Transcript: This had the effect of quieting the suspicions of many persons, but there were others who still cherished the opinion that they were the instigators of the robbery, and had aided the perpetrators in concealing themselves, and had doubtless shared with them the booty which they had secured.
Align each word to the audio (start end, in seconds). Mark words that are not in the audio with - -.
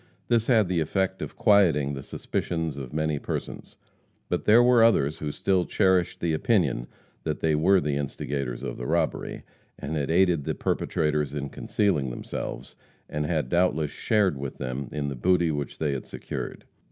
This 0.29 0.47
had 0.47 0.67
the 0.67 0.79
effect 0.79 1.21
of 1.21 1.35
quieting 1.35 1.93
the 1.93 2.01
suspicions 2.01 2.75
of 2.75 2.91
many 2.91 3.19
persons, 3.19 3.77
but 4.29 4.45
there 4.45 4.63
were 4.63 4.83
others 4.83 5.19
who 5.19 5.31
still 5.31 5.63
cherished 5.63 6.21
the 6.21 6.33
opinion 6.33 6.87
that 7.23 7.39
they 7.39 7.53
were 7.53 7.79
the 7.79 7.97
instigators 7.97 8.63
of 8.63 8.77
the 8.77 8.87
robbery, 8.87 9.43
and 9.77 9.95
had 9.95 10.09
aided 10.09 10.43
the 10.43 10.55
perpetrators 10.55 11.35
in 11.35 11.49
concealing 11.49 12.09
themselves, 12.09 12.75
and 13.07 13.27
had 13.27 13.47
doubtless 13.47 13.91
shared 13.91 14.39
with 14.39 14.57
them 14.57 14.87
the 14.89 15.15
booty 15.15 15.51
which 15.51 15.77
they 15.77 15.91
had 15.91 16.07
secured. 16.07 16.65